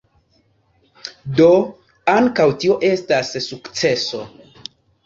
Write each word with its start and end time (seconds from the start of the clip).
Do, 1.41 1.47
ankaŭ 2.15 2.49
tio 2.65 2.79
estas 2.91 3.35
sukceso. 3.51 4.27